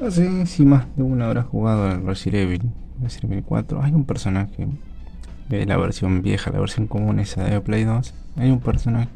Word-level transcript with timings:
No 0.00 0.10
sé 0.10 0.44
si 0.44 0.66
más 0.66 0.86
de 0.94 1.02
una 1.02 1.26
hora 1.28 1.42
jugado 1.42 1.84
al 1.88 2.04
Resident 2.04 2.44
Evil, 2.44 2.70
Resident 3.02 3.32
Evil 3.32 3.44
4. 3.44 3.82
Hay 3.82 3.92
un 3.92 4.04
personaje 4.04 4.68
de 5.48 5.64
la 5.64 5.78
versión 5.78 6.20
vieja, 6.20 6.50
la 6.50 6.60
versión 6.60 6.86
común 6.86 7.18
esa 7.18 7.44
de 7.44 7.60
Play 7.62 7.84
2. 7.84 8.14
Hay 8.36 8.50
un 8.50 8.60
personaje 8.60 9.08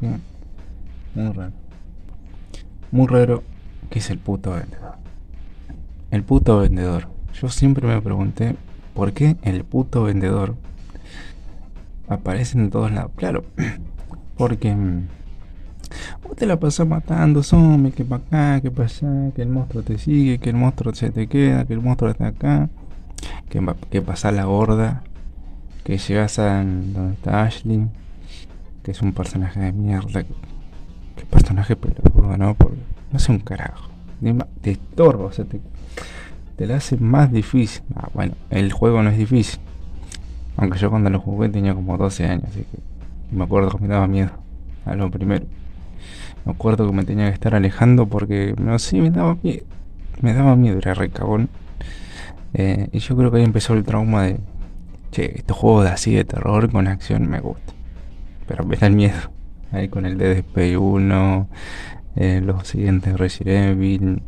muy 1.13 1.33
raro. 1.33 1.53
Muy 2.91 3.07
raro 3.07 3.43
que 3.91 3.99
es 3.99 4.09
el 4.09 4.17
puto 4.17 4.51
vendedor. 4.51 4.95
El 6.09 6.23
puto 6.23 6.59
vendedor. 6.59 7.09
Yo 7.39 7.49
siempre 7.49 7.87
me 7.87 8.01
pregunté 8.01 8.55
por 8.95 9.13
qué 9.13 9.37
el 9.43 9.63
puto 9.63 10.03
vendedor 10.03 10.55
aparece 12.07 12.57
en 12.57 12.71
todos 12.71 12.91
lados. 12.91 13.11
Claro, 13.15 13.45
porque 14.37 14.73
mm, 14.73 15.07
te 16.41 16.47
la 16.47 16.59
pasás 16.59 16.87
matando 16.87 17.43
zombies, 17.43 17.93
que 17.93 18.03
para 18.03 18.23
acá, 18.23 18.61
que 18.61 18.71
para 18.71 18.87
allá, 18.87 19.31
que 19.35 19.43
el 19.43 19.49
monstruo 19.49 19.83
te 19.83 19.99
sigue, 19.99 20.39
que 20.39 20.49
el 20.49 20.55
monstruo 20.55 20.91
se 20.95 21.11
te 21.11 21.27
queda, 21.27 21.65
que 21.65 21.73
el 21.73 21.81
monstruo 21.81 22.09
está 22.09 22.29
acá, 22.29 22.67
que, 23.47 23.63
que 23.91 24.01
pasa 24.01 24.31
la 24.31 24.45
gorda, 24.45 25.03
que 25.83 25.99
llegas 25.99 26.39
a 26.39 26.63
donde 26.63 27.13
está 27.13 27.43
Ashley, 27.43 27.85
que 28.81 28.89
es 28.89 29.03
un 29.03 29.13
personaje 29.13 29.59
de 29.59 29.71
mierda. 29.71 30.23
Que 30.23 31.25
personaje 31.29 31.75
peludo, 31.75 32.35
¿no? 32.35 32.57
no 33.11 33.19
sé 33.19 33.31
un 33.31 33.37
carajo. 33.37 33.91
Te 34.61 34.71
estorba, 34.71 35.25
o 35.25 35.31
sea, 35.31 35.45
te, 35.45 35.61
te 36.55 36.65
la 36.65 36.77
hace 36.77 36.97
más 36.97 37.31
difícil. 37.31 37.83
Ah, 37.95 38.09
bueno, 38.15 38.33
el 38.49 38.73
juego 38.73 39.03
no 39.03 39.11
es 39.11 39.17
difícil. 39.19 39.59
Aunque 40.57 40.79
yo 40.79 40.89
cuando 40.89 41.11
lo 41.11 41.19
jugué 41.19 41.49
tenía 41.49 41.75
como 41.75 41.99
12 41.99 42.25
años, 42.25 42.45
así 42.47 42.61
que 42.61 43.35
me 43.35 43.43
acuerdo 43.43 43.69
que 43.69 43.77
me 43.77 43.87
daba 43.87 44.07
miedo. 44.07 44.31
A 44.85 44.95
lo 44.95 45.11
primero. 45.11 45.45
Me 46.45 46.53
acuerdo 46.53 46.87
que 46.87 46.93
me 46.93 47.03
tenía 47.03 47.27
que 47.27 47.33
estar 47.33 47.55
alejando 47.55 48.07
porque, 48.07 48.55
no 48.59 48.77
sé, 48.79 48.99
me 49.01 49.11
daba 49.11 49.37
miedo. 49.41 49.65
Me 50.21 50.33
daba 50.33 50.55
miedo, 50.55 50.77
era 50.77 50.93
re 50.93 51.09
cagón. 51.09 51.49
Eh, 52.53 52.89
y 52.91 52.99
yo 52.99 53.15
creo 53.15 53.31
que 53.31 53.37
ahí 53.37 53.43
empezó 53.43 53.73
el 53.73 53.83
trauma 53.83 54.23
de, 54.23 54.39
che, 55.11 55.37
estos 55.37 55.57
juegos 55.57 55.85
de 55.85 55.91
así 55.91 56.13
de 56.13 56.23
terror 56.23 56.71
con 56.71 56.87
acción 56.87 57.29
me 57.29 57.39
gustan. 57.39 57.75
Pero 58.47 58.65
me 58.65 58.75
da 58.77 58.87
el 58.87 58.95
miedo. 58.95 59.31
Ahí 59.71 59.87
con 59.87 60.05
el 60.05 60.17
DDP 60.17 60.77
1, 60.79 61.47
eh, 62.17 62.41
los 62.43 62.67
siguientes 62.67 63.17
Resident 63.17 63.77
Evil, 63.77 64.21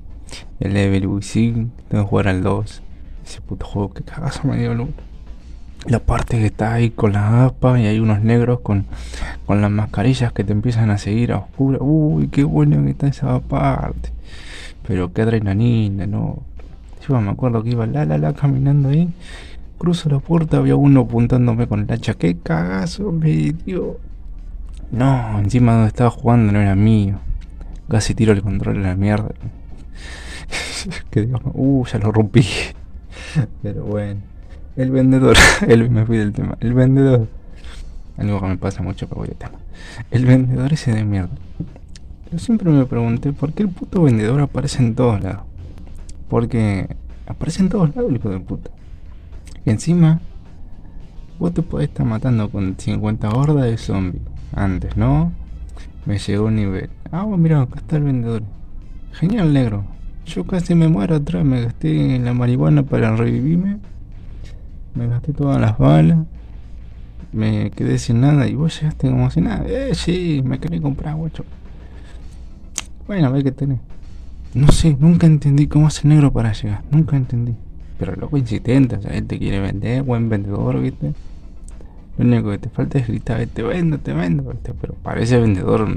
el 0.60 0.78
Evil 0.78 1.08
Within, 1.08 1.72
tengo 1.90 2.04
que 2.06 2.10
jugar 2.10 2.28
al 2.30 2.44
2. 2.44 2.84
Ese 3.26 3.42
puto 3.42 3.66
juego 3.66 3.94
que 3.94 4.04
cagazo 4.04 4.48
me 4.48 4.58
dio 4.58 4.74
La 5.86 6.00
parte 6.00 6.38
que 6.40 6.46
está 6.46 6.74
ahí 6.74 6.92
con 6.92 7.14
la 7.14 7.46
APA 7.46 7.80
y 7.80 7.88
hay 7.88 8.00
unos 8.00 8.22
negros 8.22 8.62
con, 8.62 8.86
con 9.46 9.62
las 9.62 9.70
mascarillas 9.70 10.32
que 10.32 10.44
te 10.44 10.54
empiezan 10.54 10.90
a 10.92 10.98
seguir 10.98 11.34
a 11.34 11.40
oscura. 11.40 11.80
Uy, 11.82 12.30
qué 12.30 12.44
bueno 12.44 12.84
que 12.84 12.92
está 12.92 13.08
esa 13.08 13.40
parte. 13.40 14.12
Pero 14.88 15.12
qué 15.14 15.24
adrenalina, 15.24 16.08
¿no? 16.08 16.40
Yo 17.08 17.20
me 17.20 17.32
acuerdo 17.32 17.64
que 17.64 17.72
iba 17.72 17.86
la 17.86 18.06
la 18.06 18.18
la 18.18 18.34
caminando 18.34 18.90
ahí. 18.90 19.10
Cruzo 19.78 20.10
la 20.10 20.20
puerta, 20.20 20.58
había 20.58 20.78
uno 20.78 21.02
apuntándome 21.02 21.68
con 21.68 21.82
el 21.82 21.92
hacha. 21.92 22.14
¡Qué 22.14 22.38
cagazo 22.38 23.12
me 23.12 23.52
dio! 23.52 24.00
No, 24.92 25.40
encima 25.40 25.74
donde 25.74 25.88
estaba 25.88 26.10
jugando 26.10 26.54
no 26.54 26.62
era 26.62 26.76
mío. 26.76 27.20
Casi 27.90 28.16
tiro 28.16 28.32
el 28.32 28.42
control 28.42 28.76
de 28.76 28.84
la 28.84 28.96
mierda. 28.96 29.32
que 31.10 31.22
digo, 31.22 31.42
uh, 31.54 31.86
ya 31.86 32.00
lo 32.00 32.12
rompí. 32.12 32.46
Pero 33.62 33.84
bueno. 33.84 34.33
El 34.76 34.90
vendedor, 34.90 35.38
el, 35.68 35.90
me 35.90 36.06
fui 36.06 36.18
del 36.18 36.34
tema. 36.34 36.58
El 36.60 36.74
vendedor. 36.74 37.28
Algo 38.18 38.42
que 38.42 38.48
me 38.48 38.58
pasa 38.58 38.82
mucho, 38.82 39.08
pero 39.08 39.20
voy 39.20 39.30
de 39.30 39.36
tema. 39.36 39.60
El 40.12 40.26
vendedor 40.26 40.74
ese 40.74 40.94
de 40.94 41.04
mierda. 41.04 41.36
Yo 42.32 42.40
siempre 42.40 42.70
me 42.70 42.86
pregunté 42.86 43.34
por 43.34 43.54
qué 43.54 43.64
el 43.64 43.70
puto 43.70 44.02
vendedor 44.02 44.42
aparece 44.42 44.82
en 44.82 44.96
todos 44.96 45.22
lados. 45.22 45.44
Porque 46.30 46.96
aparece 47.28 47.62
en 47.62 47.70
todos 47.70 47.96
lados 47.96 48.12
hijo 48.12 48.30
de 48.30 48.40
puta. 48.40 48.72
Y 49.66 49.70
encima, 49.70 50.20
vos 51.38 51.54
te 51.54 51.62
podés 51.62 51.90
estar 51.90 52.06
matando 52.06 52.50
con 52.50 52.76
50 52.78 53.30
hordas 53.30 53.66
de 53.66 53.78
zombies. 53.78 54.24
Antes, 54.56 54.98
¿no? 54.98 55.32
Me 56.06 56.18
llegó 56.18 56.46
un 56.46 56.56
nivel. 56.56 56.90
Ah, 57.12 57.26
mira, 57.26 57.62
acá 57.62 57.80
está 57.80 57.98
el 57.98 58.04
vendedor. 58.04 58.44
Genial, 59.14 59.54
negro. 59.54 59.86
Yo 60.26 60.46
casi 60.46 60.74
me 60.74 60.88
muero 60.88 61.16
atrás, 61.16 61.46
me 61.46 61.62
gasté 61.62 62.18
la 62.20 62.34
marihuana 62.34 62.84
para 62.84 63.16
revivirme. 63.16 63.78
Me 64.96 65.08
gasté 65.08 65.34
todas 65.34 65.60
las 65.60 65.78
balas. 65.78 66.20
Me 67.32 67.72
quedé 67.72 67.98
sin 67.98 68.22
nada 68.22 68.48
y 68.48 68.56
vos 68.56 68.80
llegaste 68.80 69.10
como 69.10 69.30
si 69.32 69.42
nada. 69.42 69.66
Eh, 69.68 69.96
sí, 69.96 70.42
me 70.46 70.60
quería 70.60 70.82
comprar, 70.82 71.16
guacho. 71.16 71.46
Bueno, 73.08 73.28
a 73.28 73.30
ver 73.32 73.44
qué 73.44 73.52
tenés. 73.52 73.80
No 74.54 74.72
sé, 74.72 74.96
nunca 75.00 75.26
entendí 75.26 75.68
cómo 75.68 75.88
hace 75.88 76.08
negro 76.08 76.32
para 76.32 76.54
llegar. 76.54 76.84
Nunca 76.92 77.18
entendí. 77.18 77.56
Pero 77.98 78.16
loco 78.16 78.38
insistente, 78.38 78.98
o 78.98 79.02
sea, 79.02 79.12
él 79.12 79.26
te 79.26 79.40
quiere 79.40 79.60
vender, 79.60 80.04
buen 80.04 80.30
vendedor, 80.30 80.80
¿viste? 80.80 81.14
Lo 82.18 82.26
único 82.26 82.52
que 82.52 82.60
te 82.60 82.70
falta 82.70 83.00
es 83.00 83.08
gritar, 83.08 83.46
te 83.48 83.64
vendo, 83.64 83.98
te 83.98 84.14
vendo, 84.14 84.44
¿viste? 84.44 84.74
Pero 84.80 84.94
parece 84.96 85.40
vendedor 85.40 85.88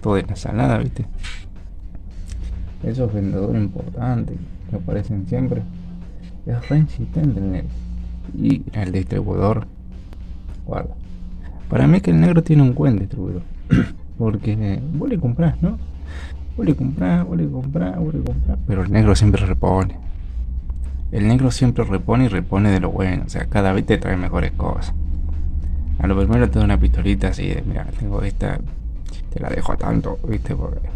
todo 0.00 0.14
de 0.14 0.22
la 0.22 0.36
salada, 0.36 0.78
¿viste? 0.78 1.06
esos 2.82 3.12
vendedores 3.12 3.60
importantes 3.60 4.36
que 4.70 4.76
aparecen 4.76 5.26
siempre, 5.26 5.62
es 6.46 6.68
re 6.68 6.78
insistente 6.78 7.40
el 7.40 7.50
negro. 7.50 7.68
Y 8.36 8.62
el 8.72 8.92
distribuidor, 8.92 9.66
guarda. 10.66 10.94
Para 11.68 11.86
mí 11.86 12.00
que 12.00 12.10
el 12.10 12.20
negro 12.20 12.42
tiene 12.42 12.62
un 12.62 12.74
buen 12.74 12.98
distribuidor. 12.98 13.42
Porque 14.18 14.80
vos 14.94 15.08
le 15.08 15.18
compras, 15.18 15.60
¿no? 15.62 15.78
Vos 16.56 16.66
le 16.66 16.74
compras, 16.74 17.26
vos 17.26 17.36
le 17.36 17.48
compras, 17.48 17.96
vos 17.98 18.14
le 18.14 18.20
compras. 18.20 18.58
Pero 18.66 18.82
el 18.82 18.90
negro 18.90 19.14
siempre 19.14 19.46
repone. 19.46 19.96
El 21.12 21.28
negro 21.28 21.50
siempre 21.50 21.84
repone 21.84 22.24
y 22.24 22.28
repone 22.28 22.70
de 22.70 22.80
lo 22.80 22.90
bueno. 22.90 23.24
O 23.26 23.28
sea, 23.28 23.46
cada 23.46 23.72
vez 23.72 23.86
te 23.86 23.96
trae 23.96 24.16
mejores 24.16 24.52
cosas. 24.52 24.92
A 25.98 26.06
lo 26.06 26.16
primero 26.16 26.48
te 26.48 26.58
da 26.58 26.64
una 26.64 26.78
pistolita 26.78 27.28
así 27.28 27.48
de, 27.48 27.62
mira, 27.62 27.84
tengo 27.98 28.22
esta, 28.22 28.58
te 29.32 29.40
la 29.40 29.48
dejo 29.48 29.72
a 29.72 29.76
tanto, 29.76 30.18
¿viste? 30.28 30.54
Porque 30.54 30.88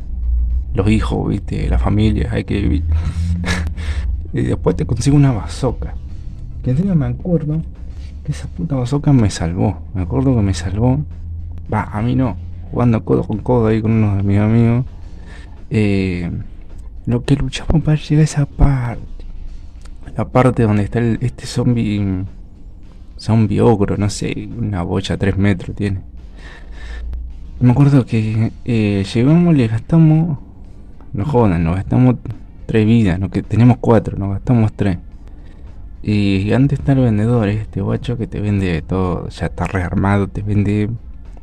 los 0.74 0.88
hijos, 0.88 1.28
viste, 1.28 1.68
la 1.68 1.78
familia, 1.78 2.28
hay 2.30 2.44
que 2.44 2.60
vivir. 2.60 2.84
y 4.32 4.42
después 4.42 4.76
te 4.76 4.86
consigo 4.86 5.16
una 5.16 5.32
bazooka. 5.32 5.94
Que 6.62 6.70
encima 6.70 6.94
me 6.94 7.06
acuerdo 7.06 7.62
que 8.24 8.32
esa 8.32 8.48
puta 8.48 8.76
bazooka 8.76 9.12
me 9.12 9.30
salvó. 9.30 9.82
Me 9.94 10.02
acuerdo 10.02 10.34
que 10.36 10.42
me 10.42 10.54
salvó. 10.54 11.00
Va, 11.72 11.84
a 11.84 12.02
mí 12.02 12.14
no. 12.14 12.36
Jugando 12.70 13.04
codo 13.04 13.24
con 13.24 13.38
codo 13.38 13.66
ahí 13.66 13.82
con 13.82 13.92
uno 13.92 14.16
de 14.16 14.22
mis 14.22 14.38
amigos. 14.38 14.86
Eh, 15.70 16.30
lo 17.06 17.24
que 17.24 17.36
luchamos 17.36 17.82
para 17.82 17.96
llegar 17.96 18.22
a 18.22 18.24
esa 18.24 18.46
parte. 18.46 19.02
La 20.16 20.28
parte 20.28 20.62
donde 20.62 20.84
está 20.84 21.00
este 21.00 21.46
zombie. 21.46 22.24
Zombie 23.18 23.60
ogro, 23.60 23.96
no 23.96 24.10
sé, 24.10 24.48
una 24.58 24.82
bocha 24.82 25.16
3 25.16 25.36
metros 25.36 25.76
tiene. 25.76 26.00
Me 27.60 27.70
acuerdo 27.70 28.04
que 28.04 28.52
eh, 28.64 29.04
llegamos, 29.14 29.54
le 29.54 29.68
gastamos 29.68 30.38
no 31.12 31.24
jodan, 31.24 31.62
nos 31.62 31.76
gastamos 31.76 32.16
tres 32.66 32.86
vidas, 32.86 33.18
no, 33.18 33.30
que 33.30 33.42
tenemos 33.42 33.76
cuatro, 33.80 34.16
nos 34.16 34.30
gastamos 34.30 34.72
tres. 34.72 34.98
Y 36.02 36.52
antes 36.52 36.80
está 36.80 36.92
el 36.92 37.00
vendedor, 37.00 37.48
este 37.48 37.80
guacho 37.80 38.18
que 38.18 38.26
te 38.26 38.40
vende 38.40 38.82
todo, 38.82 39.28
ya 39.28 39.46
está 39.46 39.66
rearmado, 39.66 40.26
te 40.28 40.42
vende, 40.42 40.90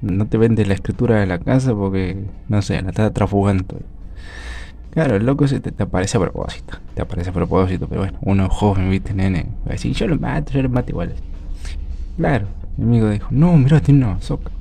no 0.01 0.27
te 0.27 0.37
vende 0.37 0.65
la 0.65 0.73
escritura 0.73 1.19
de 1.19 1.27
la 1.27 1.39
casa 1.39 1.73
porque, 1.73 2.25
no 2.49 2.61
sé, 2.61 2.81
la 2.81 2.89
está 2.89 3.11
trafugando. 3.11 3.77
Claro, 4.91 5.15
el 5.15 5.25
loco 5.25 5.47
se 5.47 5.59
te, 5.59 5.81
aparece 5.81 6.17
a 6.17 6.21
propósito, 6.21 6.77
te 6.93 7.01
aparece 7.01 7.29
a 7.29 7.33
propósito, 7.33 7.87
pero 7.87 8.01
bueno, 8.01 8.17
uno 8.21 8.49
joven, 8.49 8.89
viste, 8.89 9.13
nene, 9.13 9.45
va 9.65 9.69
a 9.69 9.71
decir, 9.73 9.93
yo 9.93 10.07
lo 10.07 10.17
mato, 10.17 10.51
yo 10.51 10.61
lo 10.61 10.69
mato 10.69 10.91
igual. 10.91 11.13
Claro, 12.17 12.47
mi 12.75 12.85
amigo 12.85 13.09
dijo, 13.09 13.27
no, 13.31 13.55
mira, 13.55 13.79
tiene 13.79 14.05
una 14.05 14.19
soca. 14.19 14.51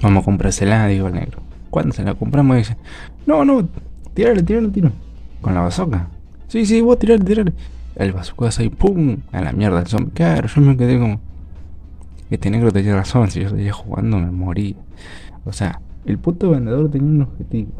Vamos 0.00 0.22
a 0.22 0.24
comprársela, 0.24 0.86
digo 0.86 1.08
el 1.08 1.14
negro. 1.14 1.40
Cuando 1.70 1.92
se 1.92 2.04
la 2.04 2.14
compramos, 2.14 2.56
dice, 2.56 2.76
no, 3.26 3.44
no, 3.44 3.68
Tirale, 4.18 4.42
tirale, 4.42 4.68
tiro. 4.70 4.90
Con 5.40 5.54
la 5.54 5.60
bazooka. 5.60 6.08
Sí, 6.48 6.66
sí, 6.66 6.80
vos 6.80 6.98
tirale, 6.98 7.24
tirale. 7.24 7.52
El 7.98 8.12
bazooka 8.12 8.48
ahí, 8.58 8.68
¡pum! 8.68 9.18
A 9.32 9.40
la 9.40 9.52
mierda 9.52 9.80
el 9.80 9.86
zombie. 9.88 10.12
Claro, 10.12 10.48
yo 10.48 10.60
me 10.60 10.76
quedé 10.76 10.98
como. 10.98 11.20
Este 12.30 12.48
negro 12.48 12.70
tenía 12.70 12.94
razón, 12.94 13.30
si 13.30 13.40
yo 13.40 13.50
seguía 13.50 13.72
jugando 13.72 14.18
me 14.18 14.30
morí. 14.30 14.76
O 15.44 15.52
sea, 15.52 15.80
el 16.06 16.18
puto 16.18 16.50
vendedor 16.50 16.90
tenía 16.90 17.08
un 17.08 17.22
objetivo. 17.22 17.72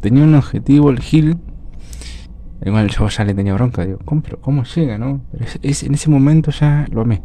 Tenía 0.00 0.24
un 0.24 0.34
objetivo, 0.34 0.90
el 0.90 1.00
Gil. 1.00 1.38
Igual 2.64 2.88
yo 2.88 3.08
ya 3.08 3.24
le 3.24 3.34
tenía 3.34 3.54
bronca, 3.54 3.84
digo, 3.84 3.98
¿cómo, 4.04 4.22
cómo 4.40 4.64
llega, 4.64 4.98
no? 4.98 5.20
Pero 5.30 5.44
es, 5.62 5.82
en 5.82 5.94
ese 5.94 6.10
momento 6.10 6.50
ya 6.50 6.86
lo 6.90 7.02
amé. 7.02 7.22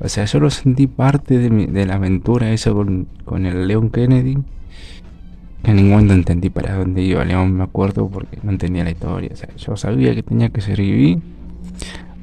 O 0.00 0.08
sea, 0.08 0.24
yo 0.26 0.40
lo 0.40 0.50
sentí 0.50 0.86
parte 0.86 1.38
de, 1.38 1.48
mi, 1.48 1.66
de 1.66 1.86
la 1.86 1.94
aventura 1.94 2.50
esa 2.50 2.72
con, 2.72 3.08
con 3.24 3.46
el 3.46 3.68
Leon 3.68 3.88
Kennedy 3.90 4.38
en 5.70 5.76
ningún 5.76 5.92
momento 5.92 6.14
entendí 6.14 6.50
para 6.50 6.76
dónde 6.76 7.02
iba 7.02 7.24
León, 7.24 7.54
me 7.54 7.64
acuerdo, 7.64 8.08
porque 8.08 8.38
no 8.42 8.50
entendía 8.50 8.84
la 8.84 8.90
historia. 8.90 9.30
O 9.32 9.36
sea, 9.36 9.48
yo 9.56 9.76
sabía 9.76 10.14
que 10.14 10.22
tenía 10.22 10.48
que 10.50 10.60
servir 10.60 11.20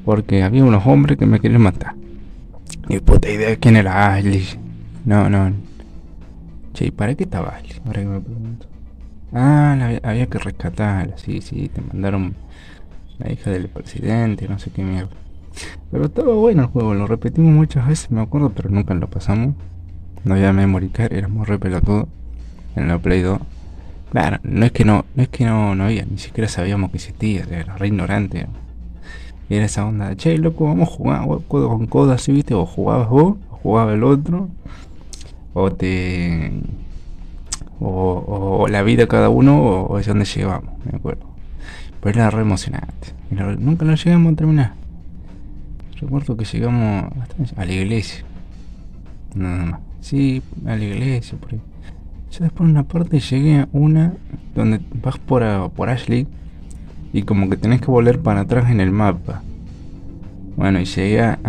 porque 0.06 0.44
había 0.44 0.64
unos 0.64 0.86
hombres 0.86 1.18
que 1.18 1.26
me 1.26 1.40
querían 1.40 1.62
matar. 1.62 1.96
Ni 2.90 3.00
puta 3.00 3.30
idea 3.30 3.50
de 3.50 3.58
quién 3.58 3.76
era 3.76 4.14
Ashley. 4.14 4.46
No, 5.06 5.30
no. 5.30 5.52
Che, 6.74 6.88
¿y 6.88 6.92
para 6.92 7.16
qué 7.16 7.24
estaba 7.24 7.50
Ashley? 7.50 7.82
Ahora 7.86 8.02
que 8.02 8.08
me 8.08 8.22
pregunto. 8.22 8.68
Ah, 9.34 9.98
había 10.04 10.28
que 10.28 10.38
rescatarla, 10.38 11.18
sí, 11.18 11.42
sí, 11.42 11.70
te 11.74 11.82
mandaron 11.82 12.36
la 13.18 13.32
hija 13.32 13.50
del 13.50 13.68
presidente, 13.68 14.48
no 14.48 14.60
sé 14.60 14.70
qué 14.70 14.84
mierda. 14.84 15.10
Pero 15.92 16.06
estaba 16.06 16.34
bueno 16.36 16.64
el 16.64 16.68
juego, 16.68 16.94
lo 16.94 17.08
repetimos 17.08 17.52
muchas 17.52 17.88
veces, 17.88 18.12
me 18.12 18.22
acuerdo, 18.22 18.52
pero 18.52 18.70
nunca 18.70 18.94
lo 18.94 19.10
pasamos. 19.10 19.56
No 20.24 20.36
había 20.36 20.54
memory 20.54 20.90
card, 20.90 21.14
éramos 21.14 21.48
re 21.48 21.58
pelotudos 21.58 22.08
en 22.76 22.88
la 22.88 23.00
Play 23.00 23.22
2. 23.22 23.40
Claro, 24.12 24.40
no 24.44 24.66
es 24.66 24.72
que 24.72 24.86
no, 24.86 25.06
no 25.16 25.24
es 25.24 25.30
que 25.30 25.44
no, 25.46 25.74
no 25.74 25.86
había, 25.86 26.06
ni 26.06 26.20
siquiera 26.20 26.48
sabíamos 26.48 26.92
que 26.92 26.98
existía, 26.98 27.46
era 27.50 27.76
re 27.78 27.88
ignorante. 27.88 28.48
Y 29.50 29.56
era 29.56 29.66
esa 29.66 29.86
onda, 29.86 30.16
che, 30.16 30.38
loco, 30.38 30.66
vamos 30.66 30.90
a 30.90 30.92
jugar 30.92 31.28
codo 31.48 31.70
con 31.70 31.88
codo 31.88 32.12
así, 32.12 32.32
viste, 32.32 32.54
o 32.54 32.66
jugabas 32.66 33.10
vos, 33.10 33.38
o 33.50 33.56
jugaba 33.58 33.94
el 33.94 34.04
otro, 34.04 34.50
o 35.54 35.72
te. 35.72 36.52
O, 37.80 38.68
la 38.70 38.84
vida 38.84 39.02
de 39.02 39.08
cada 39.08 39.30
uno, 39.30 39.62
o, 39.62 40.00
es 40.00 40.08
donde 40.08 40.26
llegamos, 40.26 40.74
me 40.86 40.98
acuerdo. 40.98 41.26
Pero 42.02 42.20
era 42.20 42.30
re 42.30 42.42
emocionante. 42.42 43.14
nunca 43.60 43.84
lo 43.84 43.96
llegamos 43.96 44.34
a 44.34 44.36
terminar. 44.36 44.74
Recuerdo 46.00 46.38
que 46.38 46.46
llegamos 46.46 47.06
a 47.56 47.66
la 47.66 47.72
iglesia. 47.72 48.24
Nada 49.36 49.66
más. 49.66 49.80
Sí, 50.02 50.42
a 50.66 50.76
la 50.76 50.84
iglesia, 50.84 51.38
por 51.38 51.54
ahí. 51.54 51.62
Yo 52.34 52.46
después 52.46 52.68
en 52.68 52.72
una 52.72 52.88
parte 52.88 53.20
llegué 53.20 53.60
a 53.60 53.70
una 53.74 54.16
donde 54.56 54.82
vas 55.04 55.20
por, 55.20 55.44
por 55.72 55.90
Ashley 55.90 56.28
y 57.14 57.22
como 57.24 57.48
que 57.48 57.58
tenés 57.58 57.80
que 57.80 57.88
volver 57.88 58.20
para 58.20 58.42
atrás 58.42 58.72
en 58.72 58.80
el 58.80 58.92
mapa. 58.92 59.44
Bueno, 60.56 60.80
y 60.80 60.86
llegué 60.86 61.22
a, 61.22 61.40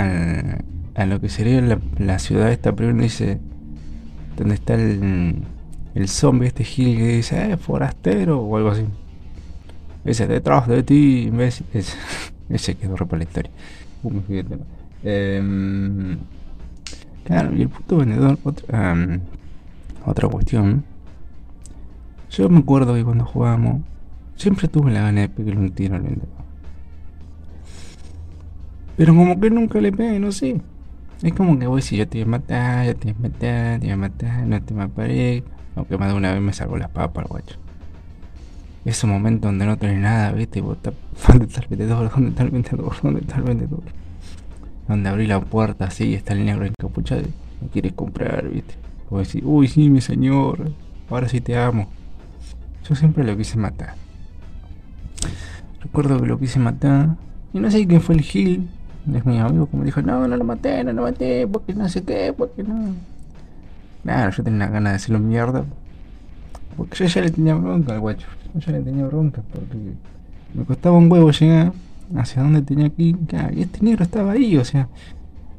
a 0.95 1.07
lo 1.07 1.21
que 1.23 1.31
sería 1.31 1.63
la, 1.63 1.79
la 1.99 2.19
ciudad 2.19 2.53
esta 2.53 2.77
primero 2.77 3.03
dice 3.03 3.41
donde 4.37 4.57
está 4.57 4.75
el, 4.75 5.37
el 5.95 6.09
zombie 6.09 6.49
este 6.49 6.65
Gil 6.65 6.99
que 6.99 7.17
dice, 7.17 7.53
eh, 7.53 7.57
forastero 7.57 8.41
o 8.41 8.57
algo 8.57 8.71
así. 8.71 8.85
Ese 10.05 10.27
detrás 10.27 10.69
de 10.69 10.83
ti, 10.83 11.31
ese, 11.39 11.65
ese 12.51 12.75
quedó 12.75 12.97
re 12.97 13.07
para 13.07 13.19
la 13.19 13.25
historia. 13.25 13.51
Uh, 14.03 14.21
em, 15.03 16.19
claro, 17.25 17.57
y 17.57 17.63
el 17.63 17.69
puto 17.71 17.99
vendedor, 17.99 18.39
otra, 18.45 18.95
otra 20.05 20.29
cuestión. 20.29 20.85
Yo 22.31 22.49
me 22.49 22.59
acuerdo 22.59 22.95
que 22.95 23.05
cuando 23.05 23.25
jugábamos, 23.25 23.83
siempre 24.37 24.69
tuve 24.69 24.93
la 24.93 25.03
gana 25.03 25.23
de 25.23 25.29
pegarle 25.29 25.61
un 25.61 25.71
tiro 25.71 25.95
al 25.97 26.03
vendedor. 26.03 26.29
Pero 28.97 29.15
como 29.15 29.39
que 29.41 29.51
nunca 29.51 29.81
le 29.81 29.93
pegué, 29.93 30.19
no 30.21 30.31
sé. 30.33 30.61
Es 31.23 31.33
como 31.33 31.59
que 31.59 31.67
voy 31.67 31.83
si 31.83 31.97
yo 31.97 32.07
te 32.07 32.19
voy 32.19 32.23
a 32.23 32.31
matar, 32.39 32.87
yo 32.87 32.97
te 32.97 33.13
voy 33.13 33.17
a 33.19 33.29
matar, 33.29 33.81
te 33.81 33.87
voy 33.87 33.91
a 33.91 33.97
matar, 33.97 34.47
no 34.47 34.63
te 34.63 34.75
mataré. 34.75 35.45
Aunque 35.77 35.99
más 35.99 36.09
de 36.09 36.15
una 36.15 36.33
vez 36.33 36.43
me 36.43 36.53
salgo 36.53 36.77
las 36.77 36.91
papas, 36.91 37.27
guacho. 37.27 37.57
Ese 38.85 39.07
momento 39.07 39.49
donde 39.49 39.65
no 39.65 39.79
tenés 39.79 40.01
nada, 40.01 40.33
viste, 40.33 40.61
vos 40.61 40.79
¿dónde 41.29 41.47
está 41.47 41.61
el 41.63 41.69
vendedor? 41.69 42.11
¿Dónde 42.11 42.29
está 42.31 42.43
el 42.43 42.51
vendedor? 42.51 42.95
¿Dónde 43.03 43.21
está 43.21 43.37
el 43.37 43.43
vendedor? 43.43 43.83
Donde 44.87 45.09
abrí 45.09 45.27
la 45.27 45.41
puerta 45.41 45.87
así 45.87 46.09
y 46.09 46.15
está 46.15 46.35
el 46.35 46.45
negro 46.45 46.67
encapuchado 46.67 47.23
y 47.23 47.33
me 47.63 47.69
quieres 47.71 47.95
comprar, 47.95 48.49
viste. 48.49 48.75
O 49.11 49.19
decir, 49.19 49.43
uy, 49.45 49.69
sí, 49.69 49.91
mi 49.91 50.01
señor, 50.01 50.71
ahora 51.11 51.29
sí 51.29 51.41
te 51.41 51.57
amo. 51.57 51.89
Yo 52.89 52.95
siempre 52.95 53.25
lo 53.25 53.37
quise 53.37 53.57
matar. 53.59 53.95
Recuerdo 55.81 56.21
que 56.21 56.27
lo 56.27 56.39
quise 56.39 56.59
matar. 56.59 57.17
Y 57.53 57.61
no 57.61 57.71
sé 57.71 57.87
quién 57.87 58.01
fue 58.01 58.17
el 58.17 58.23
Gil. 58.23 58.69
Es 59.15 59.27
mi 59.27 59.39
amigo 59.39 59.67
como 59.67 59.85
dijo, 59.85 60.01
no, 60.03 60.27
no 60.27 60.37
lo 60.37 60.45
maté, 60.45 60.83
no 60.83 60.93
lo 60.93 61.03
maté, 61.03 61.47
porque 61.47 61.75
no 61.75 61.89
sé 61.89 62.03
qué, 62.03 62.35
porque 62.37 62.63
no. 62.63 62.95
Claro, 64.03 64.33
yo 64.33 64.43
tenía 64.43 64.67
ganas 64.69 64.93
de 64.93 64.97
hacerlo 64.97 65.19
mierda. 65.19 65.65
Porque 66.77 66.97
yo 66.97 67.05
ya 67.07 67.21
le 67.21 67.31
tenía 67.31 67.55
bronca 67.55 67.93
al 67.93 68.01
guacho. 68.01 68.27
Yo 68.55 68.61
ya 68.61 68.73
le 68.73 68.81
tenía 68.81 69.07
bronca 69.07 69.43
porque 69.53 69.77
me 70.55 70.65
costaba 70.65 70.97
un 70.97 71.11
huevo 71.11 71.31
llegar 71.31 71.73
hacia 72.17 72.43
donde 72.43 72.63
tenía 72.63 72.91
que 72.91 73.03
ir. 73.03 73.19
y 73.53 73.63
este 73.63 73.83
negro 73.83 74.05
estaba 74.05 74.33
ahí, 74.33 74.57
o 74.57 74.65
sea, 74.65 74.89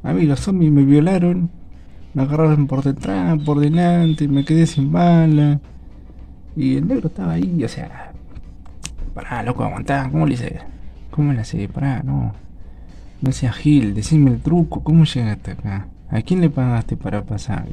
a 0.02 0.12
mí 0.12 0.24
los 0.24 0.40
zombies 0.40 0.72
me 0.72 0.84
violaron 0.84 1.50
me 2.16 2.22
agarraron 2.22 2.66
por 2.66 2.82
detrás, 2.82 3.38
por 3.42 3.60
delante, 3.60 4.26
me 4.26 4.42
quedé 4.42 4.66
sin 4.66 4.90
bala. 4.90 5.60
Y 6.56 6.78
el 6.78 6.88
negro 6.88 7.08
estaba 7.08 7.34
ahí, 7.34 7.62
o 7.62 7.68
sea, 7.68 8.10
pará, 9.12 9.42
loco, 9.42 9.62
aguantá, 9.62 10.08
¿cómo 10.10 10.26
le 10.26 10.32
hice? 10.32 10.60
¿Cómo 11.10 11.34
le 11.34 11.40
hace? 11.40 11.68
Pará, 11.68 12.02
no. 12.02 12.32
No 13.20 13.32
seas 13.32 13.54
Gil, 13.56 13.92
decime 13.92 14.30
el 14.30 14.40
truco, 14.40 14.82
¿cómo 14.82 15.04
llegaste 15.04 15.50
acá? 15.50 15.88
¿A 16.08 16.22
quién 16.22 16.40
le 16.40 16.48
pagaste 16.48 16.96
para 16.96 17.22
pasar? 17.22 17.66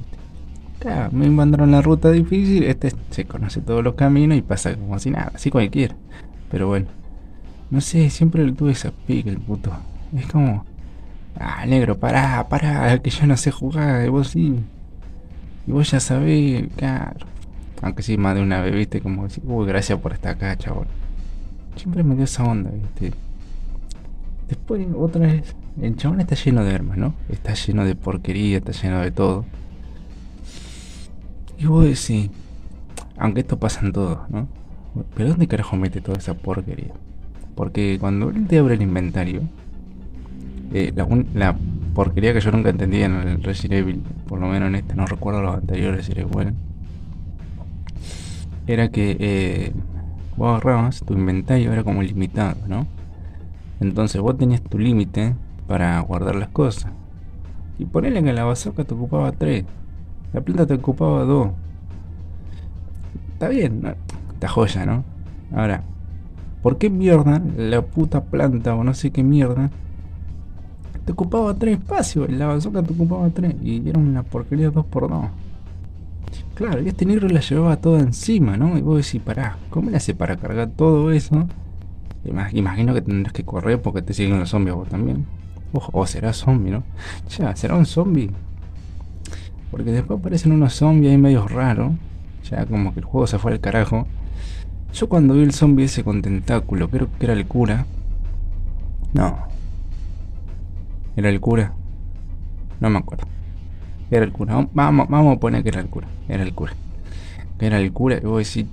Claro, 0.79 1.09
me 1.13 1.29
mandaron 1.29 1.71
la 1.71 1.81
ruta 1.81 2.11
difícil, 2.11 2.63
este 2.63 2.91
se 3.11 3.23
conoce 3.23 3.61
todos 3.61 3.81
los 3.81 3.93
caminos 3.93 4.37
y 4.37 4.41
pasa 4.41 4.75
como 4.75 4.99
si 4.99 5.09
nada, 5.09 5.31
así 5.33 5.51
cualquiera. 5.51 5.95
Pero 6.51 6.67
bueno, 6.67 6.87
no 7.71 7.79
sé, 7.79 8.09
siempre 8.09 8.45
le 8.45 8.51
tuve 8.51 8.73
esa 8.73 8.91
pica 8.91 9.29
el 9.29 9.39
puto. 9.39 9.71
Es 10.13 10.27
como, 10.27 10.65
Ah, 11.39 11.65
negro, 11.65 11.97
pará, 11.97 12.47
pará, 12.47 12.97
que 12.99 13.09
yo 13.09 13.25
no 13.25 13.37
sé 13.37 13.51
jugar, 13.51 14.05
y 14.05 14.09
vos 14.09 14.29
sí. 14.29 14.59
Y 15.67 15.71
vos 15.71 15.89
ya 15.91 15.99
sabés, 15.99 16.67
claro. 16.75 17.25
Aunque 17.81 18.03
sí, 18.03 18.17
más 18.17 18.35
de 18.35 18.41
una 18.41 18.61
vez, 18.61 18.73
viste, 18.73 19.01
como 19.01 19.23
decir, 19.23 19.43
uy, 19.45 19.65
gracias 19.65 19.99
por 19.99 20.13
estar 20.13 20.35
acá, 20.35 20.55
chabón. 20.57 20.87
Siempre 21.75 22.03
me 22.03 22.15
dio 22.15 22.23
esa 22.25 22.43
onda, 22.43 22.69
viste. 22.71 23.13
Después, 24.47 24.87
otra 24.95 25.21
vez, 25.27 25.55
el 25.81 25.95
chabón 25.97 26.21
está 26.21 26.35
lleno 26.35 26.63
de 26.63 26.73
armas, 26.73 26.97
¿no? 26.97 27.15
Está 27.29 27.53
lleno 27.55 27.83
de 27.83 27.95
porquería, 27.95 28.57
está 28.57 28.71
lleno 28.71 29.01
de 29.01 29.11
todo. 29.11 29.45
Y 31.57 31.65
vos 31.65 31.83
decís, 31.83 32.29
aunque 33.17 33.41
esto 33.41 33.57
pasa 33.57 33.81
en 33.81 33.91
todos, 33.91 34.29
¿no? 34.29 34.47
Pero 35.15 35.29
¿dónde 35.29 35.47
carajo 35.47 35.75
mete 35.75 36.01
toda 36.01 36.17
esa 36.19 36.35
porquería? 36.35 36.93
Porque 37.55 37.97
cuando 37.99 38.29
él 38.29 38.47
te 38.47 38.59
abre 38.59 38.75
el 38.75 38.81
inventario, 38.81 39.41
eh, 40.71 40.93
la, 41.33 41.55
porquería 41.93 42.33
que 42.33 42.41
yo 42.41 42.51
nunca 42.51 42.69
entendí 42.69 43.03
en 43.03 43.13
el 43.13 43.43
Resident 43.43 43.73
Evil, 43.73 44.03
por 44.27 44.39
lo 44.39 44.47
menos 44.47 44.69
en 44.69 44.75
este, 44.75 44.95
no 44.95 45.05
recuerdo 45.05 45.41
los 45.41 45.55
anteriores 45.55 46.05
si 46.05 46.13
bueno, 46.23 46.53
era 48.65 48.89
que 48.89 49.17
eh, 49.19 49.73
vos 50.37 50.49
agarrabas, 50.49 51.03
tu 51.05 51.13
inventario 51.13 51.71
era 51.71 51.83
como 51.83 52.01
limitado, 52.01 52.57
¿no? 52.67 52.87
Entonces 53.79 54.21
vos 54.21 54.37
tenías 54.37 54.61
tu 54.61 54.79
límite 54.79 55.35
para 55.67 55.99
guardar 55.99 56.35
las 56.35 56.49
cosas. 56.49 56.91
Y 57.77 57.85
ponele 57.85 58.23
que 58.23 58.33
la 58.33 58.43
bazooka 58.43 58.83
te 58.83 58.93
ocupaba 58.93 59.31
3, 59.31 59.65
la 60.33 60.41
planta 60.41 60.65
te 60.65 60.75
ocupaba 60.75 61.23
2. 61.23 61.49
Está 63.33 63.49
bien, 63.49 63.83
está 64.33 64.47
joya, 64.47 64.85
¿no? 64.85 65.03
Ahora, 65.53 65.83
¿por 66.61 66.77
qué 66.77 66.89
mierda 66.89 67.41
la 67.57 67.81
puta 67.81 68.23
planta 68.23 68.73
o 68.75 68.83
no 68.83 68.93
sé 68.93 69.11
qué 69.11 69.23
mierda 69.23 69.69
te 71.05 71.11
ocupaba 71.11 71.53
tres 71.53 71.79
espacios, 71.79 72.29
la 72.31 72.47
bazooka 72.47 72.81
te 72.83 72.93
ocupaba 72.93 73.29
tres 73.29 73.55
y 73.61 73.89
era 73.89 73.99
una 73.99 74.23
porquería 74.23 74.71
2x2. 74.71 75.29
Claro, 76.55 76.81
y 76.81 76.87
este 76.87 77.05
negro 77.05 77.27
la 77.27 77.41
llevaba 77.41 77.77
toda 77.77 77.99
encima, 77.99 78.57
¿no? 78.57 78.77
Y 78.77 78.81
vos 78.81 79.03
decís, 79.03 79.21
pará, 79.21 79.57
¿cómo 79.69 79.89
le 79.89 79.97
hace 79.97 80.13
para 80.13 80.37
cargar 80.37 80.69
todo 80.69 81.11
eso? 81.11 81.47
Imagino 82.25 82.93
que 82.93 83.01
tendrás 83.01 83.33
que 83.33 83.43
correr 83.43 83.81
porque 83.81 84.01
te 84.01 84.13
siguen 84.13 84.39
los 84.39 84.49
zombies 84.49 84.75
vos 84.75 84.87
también. 84.87 85.25
o 85.73 86.05
será 86.05 86.31
zombie, 86.31 86.71
¿no? 86.71 86.83
Ya, 87.37 87.55
será 87.55 87.75
un 87.75 87.85
zombie. 87.85 88.31
Porque 89.71 89.91
después 89.91 90.19
aparecen 90.19 90.51
unos 90.51 90.73
zombies 90.75 91.11
ahí 91.11 91.17
medio 91.17 91.47
raros. 91.47 91.93
Ya 92.49 92.65
como 92.65 92.93
que 92.93 92.99
el 92.99 93.05
juego 93.05 93.27
se 93.27 93.39
fue 93.39 93.51
al 93.51 93.59
carajo. 93.59 94.07
Yo 94.93 95.09
cuando 95.09 95.33
vi 95.33 95.41
el 95.41 95.53
zombie 95.53 95.85
ese 95.85 96.03
con 96.03 96.21
tentáculo, 96.21 96.89
creo 96.89 97.07
que 97.17 97.25
era 97.25 97.33
el 97.33 97.47
cura. 97.47 97.87
No, 99.13 99.52
¿Era 101.15 101.29
el 101.29 101.39
cura? 101.39 101.73
No 102.79 102.89
me 102.89 102.99
acuerdo. 102.99 103.27
Era 104.09 104.25
el 104.25 104.31
cura. 104.31 104.67
Vamos, 104.73 105.07
vamos 105.09 105.37
a 105.37 105.39
poner 105.39 105.63
que 105.63 105.69
era 105.69 105.81
el 105.81 105.87
cura. 105.87 106.07
Era 106.27 106.43
el 106.43 106.53
cura. 106.53 106.73
Era 107.59 107.79
el 107.79 107.91
cura. 107.91 108.17
Y 108.21 108.25
vos 108.25 108.47
decís. 108.47 108.69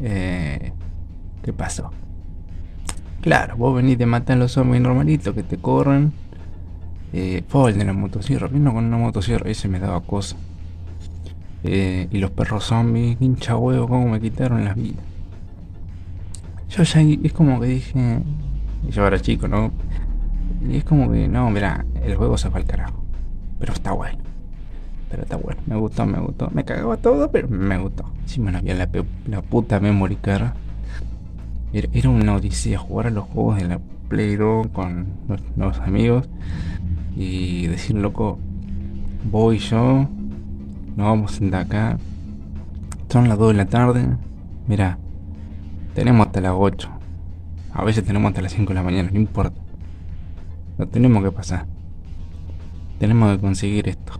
Eh, 0.00 0.72
¿Qué 1.42 1.52
pasó? 1.52 1.90
Claro, 3.20 3.56
vos 3.56 3.74
venís 3.74 3.98
de 3.98 4.06
matar 4.06 4.36
a 4.36 4.40
los 4.40 4.52
zombies 4.52 4.82
normalitos 4.82 5.34
que 5.34 5.42
te 5.42 5.58
corren. 5.58 6.12
Eh, 7.12 7.44
el 7.52 7.78
de 7.78 7.84
la 7.84 7.92
motosierra. 7.92 8.48
Vino 8.48 8.72
con 8.72 8.84
una 8.84 8.96
motosierra. 8.96 9.50
Ese 9.50 9.68
me 9.68 9.78
daba 9.78 10.00
cosa. 10.00 10.36
Eh, 11.64 12.08
y 12.10 12.18
los 12.18 12.30
perros 12.30 12.64
zombies. 12.64 13.16
Hincha 13.20 13.56
huevo, 13.56 13.88
cómo 13.88 14.08
me 14.08 14.20
quitaron 14.20 14.64
las 14.64 14.76
vidas. 14.76 15.04
Yo 16.70 16.82
ya 16.84 17.00
es 17.00 17.32
como 17.32 17.60
que 17.60 17.66
dije. 17.66 18.20
Yo 18.88 19.06
era 19.06 19.20
chico, 19.20 19.46
¿no? 19.46 19.70
Y 20.68 20.76
es 20.76 20.84
como 20.84 21.10
que, 21.10 21.28
no, 21.28 21.50
mira, 21.50 21.84
el 22.02 22.14
juego 22.16 22.38
se 22.38 22.50
fue 22.50 22.60
al 22.60 22.66
carajo. 22.66 23.02
Pero 23.58 23.72
está 23.72 23.92
bueno. 23.92 24.18
Pero 25.10 25.22
está 25.22 25.36
bueno. 25.36 25.60
Me 25.66 25.76
gustó, 25.76 26.06
me 26.06 26.18
gustó. 26.18 26.50
Me 26.52 26.64
cagaba 26.64 26.96
todo, 26.96 27.30
pero 27.30 27.48
me 27.48 27.78
gustó. 27.78 28.04
Si 28.26 28.40
me 28.40 28.56
había 28.56 28.74
la, 28.74 28.88
la 29.26 29.42
puta 29.42 29.80
memory 29.80 30.16
card. 30.16 30.52
Era, 31.72 32.10
una 32.10 32.34
odisea 32.34 32.78
jugar 32.78 33.06
a 33.06 33.10
los 33.10 33.24
juegos 33.24 33.56
de 33.56 33.64
la 33.66 33.80
Play 34.08 34.36
2 34.36 34.68
con 34.68 35.06
los, 35.56 35.80
amigos. 35.80 36.28
Y 37.16 37.66
decir, 37.66 37.96
loco, 37.96 38.38
voy 39.30 39.58
yo. 39.58 40.08
Nos 40.96 41.06
vamos 41.06 41.32
sentar 41.32 41.62
acá. 41.62 41.98
Son 43.08 43.28
las 43.28 43.38
2 43.38 43.48
de 43.48 43.54
la 43.54 43.66
tarde. 43.66 44.16
Mira, 44.66 44.98
tenemos 45.94 46.26
hasta 46.26 46.40
las 46.40 46.52
8. 46.54 46.88
A 47.74 47.84
veces 47.84 48.04
tenemos 48.04 48.28
hasta 48.28 48.42
las 48.42 48.52
5 48.52 48.68
de 48.68 48.74
la 48.74 48.82
mañana, 48.82 49.10
no 49.10 49.18
importa. 49.18 49.61
Lo 50.78 50.88
tenemos 50.88 51.22
que 51.22 51.30
pasar. 51.30 51.66
Tenemos 52.98 53.34
que 53.34 53.40
conseguir 53.40 53.88
esto. 53.88 54.14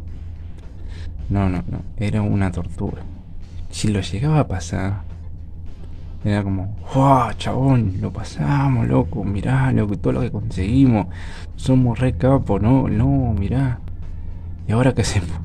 No, 1.28 1.48
no, 1.48 1.62
no. 1.68 1.82
Era 1.96 2.22
una 2.22 2.50
tortura. 2.50 3.02
Si 3.70 3.88
lo 3.88 4.00
llegaba 4.00 4.40
a 4.40 4.48
pasar, 4.48 5.02
era 6.24 6.44
como, 6.44 6.76
¡wow, 6.94 7.32
chabón! 7.36 7.94
Lo 8.00 8.12
pasamos, 8.12 8.86
loco, 8.86 9.24
mirá, 9.24 9.72
todo 10.00 10.12
lo 10.12 10.20
que 10.20 10.30
conseguimos. 10.30 11.06
Somos 11.56 11.98
re 11.98 12.16
capos, 12.16 12.62
no, 12.62 12.88
no, 12.88 13.34
mirá. 13.38 13.80
¿Y 14.68 14.72
ahora 14.72 14.94
qué 14.94 15.02
hacemos? 15.02 15.40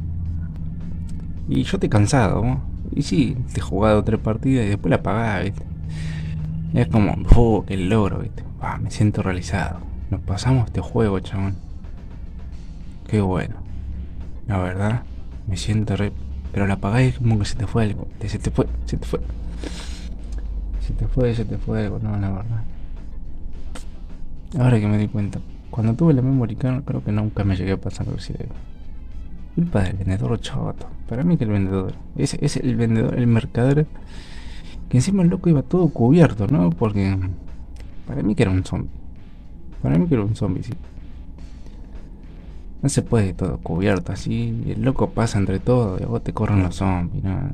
Y 1.50 1.64
yo 1.64 1.80
te 1.80 1.88
he 1.88 1.90
cansado, 1.90 2.44
¿no? 2.44 2.62
Y 2.94 3.02
sí, 3.04 3.38
te 3.54 3.60
he 3.60 3.64
jugado 3.64 4.04
tres 4.04 4.20
partidas 4.20 4.66
y 4.66 4.70
después 4.70 4.90
la 4.90 4.98
apagás, 4.98 5.46
¿viste? 5.46 5.64
es 6.74 6.88
como, 6.88 7.16
¡oh, 7.36 7.64
qué 7.66 7.78
logro, 7.78 8.20
¿viste? 8.20 8.44
Ah, 8.62 8.78
me 8.78 8.92
siento 8.92 9.24
realizado. 9.24 9.80
Nos 10.10 10.22
pasamos 10.22 10.68
este 10.68 10.82
juego, 10.82 11.20
chabón. 11.20 11.56
Qué 13.08 13.22
bueno. 13.22 13.56
La 14.48 14.58
verdad, 14.58 15.04
me 15.48 15.58
siento 15.58 15.96
re... 15.96 16.12
Pero 16.52 16.66
la 16.66 16.76
apagás 16.76 17.04
y 17.04 17.12
como 17.12 17.38
que 17.40 17.46
se 17.46 17.56
te 17.56 17.68
fue 17.68 17.84
algo. 17.84 18.08
Se 18.26 18.40
te 18.40 18.52
fue, 18.52 18.68
se 18.86 18.98
te 18.98 19.06
fue. 19.06 19.20
Se 20.80 20.94
te 20.94 21.08
fue, 21.08 21.36
se 21.36 21.46
te 21.46 21.58
fue 21.58 21.86
algo, 21.86 22.00
no, 22.00 22.18
la 22.18 22.30
verdad. 22.30 22.64
Ahora 24.58 24.80
que 24.80 24.88
me 24.88 24.98
di 24.98 25.08
cuenta, 25.10 25.40
cuando 25.70 25.94
tuve 25.94 26.14
la 26.14 26.22
memory 26.22 26.56
card 26.56 26.84
creo 26.84 27.04
que 27.04 27.12
nunca 27.12 27.44
me 27.44 27.58
llegué 27.58 27.74
a 27.74 27.78
pasar 27.78 28.08
Resident 28.08 28.50
Culpa 29.56 29.82
del 29.82 29.98
vendedor 29.98 30.40
choto. 30.40 30.88
Para 31.10 31.24
mí 31.24 31.36
que 31.36 31.44
el 31.44 31.50
vendedor. 31.50 31.94
Ese 32.16 32.38
es 32.42 32.58
el 32.58 32.76
vendedor, 32.76 33.16
el 33.18 33.28
mercader. 33.28 33.88
Que 34.88 34.98
encima 34.98 35.24
el 35.24 35.30
loco 35.30 35.50
iba 35.50 35.64
todo 35.64 35.90
cubierto, 35.90 36.48
¿no? 36.48 36.70
Porque 36.70 37.18
para 38.08 38.24
mí 38.24 38.36
que 38.36 38.44
era 38.44 38.52
un 38.52 38.64
zombie. 38.64 38.90
Para 39.82 39.98
mí 39.98 40.08
que 40.08 40.16
era 40.16 40.24
un 40.24 40.36
zombie, 40.36 40.64
sí. 40.64 40.74
No 42.82 42.90
se 42.90 43.02
puede 43.02 43.34
todo 43.34 43.58
cubierto 43.58 44.12
así. 44.12 44.64
El 44.68 44.84
loco 44.84 45.10
pasa 45.10 45.40
entre 45.40 45.60
todo 45.60 45.98
y 46.00 46.06
vos 46.06 46.24
te 46.24 46.34
corren 46.34 46.64
los 46.64 46.76
zombies, 46.76 47.24
¿no? 47.24 47.52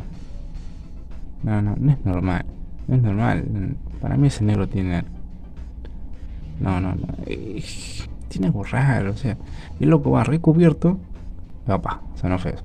No, 1.44 1.62
no, 1.62 1.92
es 1.92 2.06
normal. 2.06 2.46
No 2.88 2.96
es 2.96 3.01
normal. 3.01 3.75
Para 4.01 4.18
mí 4.18 4.27
ese 4.27 4.44
negro 4.44 4.68
tiene. 4.68 5.03
No, 6.60 6.80
no, 6.80 6.96
no. 6.96 7.08
Eh, 7.25 7.63
tiene 8.27 8.48
algo 8.48 8.63
raro, 8.63 9.12
o 9.12 9.18
sea. 9.18 9.38
El 9.80 9.89
loco 9.89 10.12
va 10.12 10.24
recubierto. 10.24 10.98
Papá, 11.65 12.01
sonó 12.15 12.38
feo. 12.38 12.56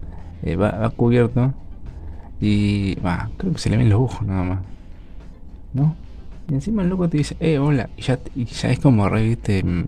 Eh, 0.43 0.57
va, 0.57 0.71
va, 0.73 0.91
cubierto. 0.91 1.53
Y 2.41 2.97
va, 2.97 3.31
creo 3.37 3.53
que 3.53 3.59
se 3.59 3.71
le 3.71 3.77
ven 3.77 3.89
los 3.89 4.01
ojos 4.01 4.27
nada 4.27 4.43
más. 4.43 4.59
¿No? 5.75 5.95
Y 6.49 6.55
encima 6.55 6.83
el 6.83 6.89
loco 6.89 7.09
te 7.09 7.19
dice, 7.19 7.37
eh, 7.41 7.59
hola. 7.59 7.91
Y 7.97 8.03
ya, 8.03 8.19
y 8.35 8.45
ya 8.45 8.71
es 8.71 8.81
como 8.81 9.09
reviste. 9.09 9.63
Mm, 9.63 9.85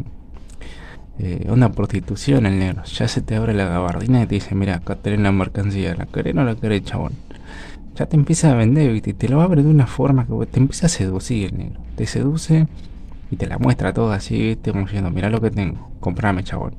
eh, 1.19 1.47
una 1.51 1.73
prostitución 1.73 2.47
el 2.47 2.59
negro. 2.59 2.85
Ya 2.85 3.09
se 3.09 3.21
te 3.21 3.37
abre 3.37 3.55
la 3.55 3.67
gabardina 3.67 4.23
y 4.23 4.27
te 4.27 4.37
dice, 4.37 4.55
mira, 4.55 4.77
acá 4.77 4.97
tenés 4.97 5.21
la 5.21 5.33
mercancía. 5.33 5.95
¿La 5.95 6.07
querés 6.07 6.35
o 6.35 6.37
no 6.37 6.45
la 6.45 6.57
querés, 6.57 6.85
chabón? 6.85 7.13
ya 8.01 8.07
te 8.07 8.17
empieza 8.17 8.51
a 8.51 8.55
vender, 8.55 8.97
y 8.97 9.01
Te 9.01 9.29
lo 9.29 9.43
abre 9.43 9.63
de 9.63 9.69
una 9.69 9.87
forma 9.87 10.27
que 10.27 10.47
te 10.47 10.59
empieza 10.59 10.87
a 10.87 10.89
seducir 10.89 11.51
el 11.53 11.59
negro. 11.59 11.81
Te 11.97 12.07
seduce 12.07 12.67
y 13.31 13.37
te 13.37 13.47
la 13.47 13.59
muestra 13.59 13.93
toda 13.93 14.17
así, 14.17 14.39
¿viste? 14.39 14.73
Como 14.73 14.85
diciendo, 14.85 15.11
mira 15.11 15.29
lo 15.29 15.41
que 15.41 15.51
tengo, 15.51 15.91
comprame, 16.01 16.43
chabón. 16.43 16.75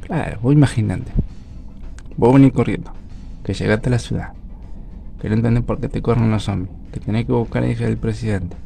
Claro, 0.00 0.40
vos 0.42 0.52
imaginante. 0.52 1.12
Vos 2.16 2.34
venís 2.34 2.52
corriendo, 2.52 2.92
que 3.44 3.54
llegaste 3.54 3.88
a 3.88 3.92
la 3.92 3.98
ciudad, 4.00 4.32
que 5.20 5.28
no 5.28 5.36
entendés 5.36 5.62
por 5.62 5.80
qué 5.80 5.88
te 5.88 6.02
corren 6.02 6.30
los 6.30 6.42
zombies, 6.42 6.74
que 6.92 6.98
tenés 6.98 7.26
que 7.26 7.32
buscar 7.32 7.62
a 7.62 7.66
la 7.66 7.72
hija 7.72 7.84
del 7.84 7.96
presidente, 7.96 8.56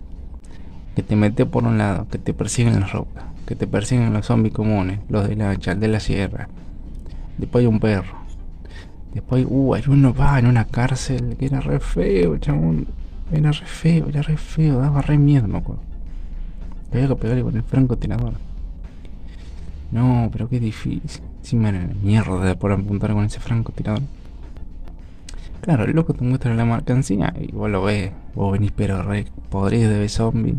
que 0.99 1.05
te 1.05 1.15
metes 1.15 1.47
por 1.47 1.63
un 1.63 1.79
lado, 1.79 2.09
que 2.11 2.19
te 2.19 2.35
persiguen 2.35 2.81
las 2.81 2.91
rocas, 2.91 3.23
que 3.47 3.55
te 3.55 3.69
persiguen 3.69 4.13
los 4.13 4.27
zombies 4.27 4.53
comunes, 4.53 4.99
los 5.09 5.29
de 5.29 5.37
la 5.37 5.57
chal 5.57 5.79
de 5.79 5.87
la 5.87 6.01
sierra. 6.01 6.49
Después 7.37 7.65
un 7.69 7.79
perro, 7.79 8.17
Después, 9.15 9.47
uh, 9.49 9.75
hay 9.75 9.85
uno 9.87 10.13
va 10.13 10.41
en 10.41 10.49
una 10.49 10.65
cárcel 10.65 11.37
que 11.39 11.47
era 11.47 11.61
re 11.61 11.79
feo, 11.79 12.37
chabón. 12.39 12.89
Era 13.31 13.53
re 13.53 13.65
feo, 13.65 14.09
era 14.09 14.23
re 14.23 14.37
feo, 14.37 14.81
daba 14.81 15.01
re 15.01 15.19
miedo, 15.19 15.47
me 15.47 15.59
acuerdo. 15.59 15.83
Que 16.91 17.15
pegarle 17.15 17.45
con 17.45 17.55
el 17.55 17.63
francotirador. 17.63 18.33
No, 19.93 20.29
pero 20.33 20.49
qué 20.49 20.59
difícil. 20.59 21.23
Encima 21.39 21.69
era 21.69 21.89
mierda 22.03 22.57
por 22.57 22.73
apuntar 22.73 23.13
con 23.13 23.25
ese 23.25 23.39
francotirador. 23.39 24.03
Claro, 25.69 25.85
el 25.85 25.93
loco 25.93 26.15
te 26.15 26.25
muestra 26.25 26.55
la 26.55 26.65
mercancía 26.65 27.35
y 27.39 27.53
vos 27.53 27.69
lo 27.69 27.83
ves. 27.83 28.11
Vos 28.35 28.53
venís 28.53 28.73
pero 28.75 29.03
re 29.03 29.27
podrido 29.51 29.91
de 29.91 30.09
zombie. 30.09 30.55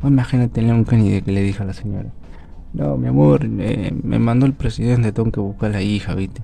Vos 0.00 0.10
imagínate 0.10 0.60
el 0.60 0.68
Leon 0.68 0.86
Kennedy 0.86 1.20
que 1.20 1.30
le 1.30 1.42
dijo 1.42 1.62
a 1.62 1.66
la 1.66 1.74
señora. 1.74 2.08
No, 2.72 2.96
mi 2.96 3.08
amor, 3.08 3.44
eh, 3.44 3.92
me 4.02 4.18
mandó 4.18 4.46
el 4.46 4.54
presidente, 4.54 5.12
tengo 5.12 5.30
que 5.30 5.40
buscar 5.40 5.68
a 5.68 5.72
la 5.74 5.82
hija, 5.82 6.14
viste. 6.14 6.40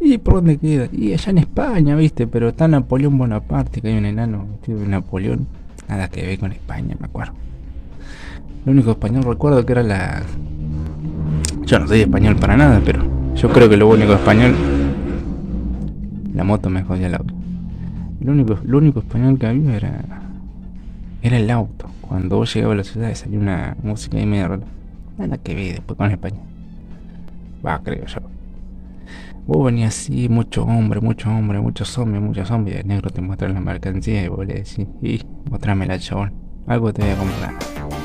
¿Y 0.00 0.16
por 0.16 0.36
dónde 0.36 0.56
queda? 0.56 0.88
Y 0.90 1.12
allá 1.12 1.32
en 1.32 1.36
España, 1.36 1.96
¿viste? 1.96 2.26
Pero 2.26 2.48
está 2.48 2.66
Napoleón 2.66 3.18
Bonaparte, 3.18 3.82
que 3.82 3.88
hay 3.88 3.98
un 3.98 4.06
enano 4.06 4.46
vestido 4.52 4.80
de 4.80 4.86
Napoleón. 4.86 5.46
Nada 5.86 6.08
que 6.08 6.24
ver 6.24 6.38
con 6.38 6.52
España, 6.52 6.96
me 6.98 7.08
acuerdo. 7.08 7.34
Lo 8.64 8.72
único 8.72 8.92
español 8.92 9.24
recuerdo 9.24 9.66
que 9.66 9.72
era 9.72 9.82
la... 9.82 10.22
Yo 11.66 11.78
no 11.78 11.86
soy 11.86 12.00
español 12.00 12.36
para 12.36 12.56
nada, 12.56 12.80
pero 12.82 13.02
yo 13.34 13.50
creo 13.50 13.68
que 13.68 13.76
lo 13.76 13.86
único 13.86 14.14
español... 14.14 14.54
La 16.32 16.42
moto 16.42 16.70
me 16.70 16.82
jodía 16.82 17.08
el 17.08 17.16
auto. 17.16 17.39
Lo 18.20 18.32
único, 18.32 18.58
lo 18.64 18.78
único 18.78 19.00
español 19.00 19.38
que 19.38 19.46
había 19.46 19.76
era... 19.76 20.04
Era 21.22 21.36
el 21.36 21.50
auto. 21.50 21.86
Cuando 22.00 22.36
vos 22.36 22.52
llegabas 22.54 22.74
a 22.74 22.76
la 22.78 22.84
ciudad 22.84 23.14
salía 23.14 23.38
una 23.38 23.76
música 23.82 24.16
ahí 24.16 24.26
medio 24.26 24.48
rara. 24.48 24.62
Nada 25.18 25.38
que 25.38 25.54
ver 25.54 25.74
después 25.74 25.96
con 25.96 26.10
España. 26.10 26.40
Va, 27.64 27.80
creo 27.82 28.06
yo. 28.06 28.20
Vos 29.46 29.64
venías 29.64 29.96
así, 29.96 30.28
mucho 30.28 30.64
hombre, 30.64 31.00
mucho 31.00 31.30
hombre, 31.30 31.60
muchos 31.60 31.88
zombies, 31.88 32.22
muchos 32.22 32.48
zombies. 32.48 32.76
El 32.76 32.88
negro 32.88 33.10
te 33.10 33.20
muestra 33.20 33.48
la 33.48 33.60
mercancía 33.60 34.24
y 34.24 34.28
vos 34.28 34.46
le 34.46 34.54
decís, 34.54 34.86
y 35.02 35.20
mostrame 35.50 35.86
la 35.86 35.98
chabón. 35.98 36.32
Algo 36.66 36.92
te 36.92 37.02
voy 37.02 37.10
a 37.10 37.16
comprar. 37.16 37.99